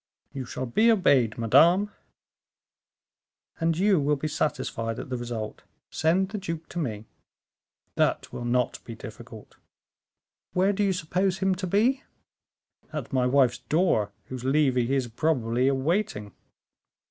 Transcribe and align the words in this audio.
"You 0.33 0.45
shall 0.45 0.65
be 0.65 0.91
obeyed, 0.91 1.37
madame." 1.37 1.91
"And 3.59 3.77
you 3.77 3.99
will 3.99 4.15
be 4.15 4.27
satisfied 4.27 4.97
at 4.97 5.11
the 5.11 5.15
result. 5.15 5.61
Send 5.91 6.29
the 6.29 6.39
duke 6.39 6.67
to 6.69 6.79
me." 6.79 7.05
"That 7.93 8.33
will 8.33 8.43
not 8.43 8.83
be 8.83 8.95
difficult." 8.95 9.57
"Where 10.53 10.73
do 10.73 10.83
you 10.83 10.91
suppose 10.91 11.37
him 11.37 11.53
to 11.53 11.67
be?" 11.67 12.01
"At 12.91 13.13
my 13.13 13.27
wife's 13.27 13.59
door, 13.59 14.11
whose 14.25 14.43
levee 14.43 14.87
he 14.87 14.95
is 14.95 15.07
probably 15.07 15.67
awaiting." 15.67 16.31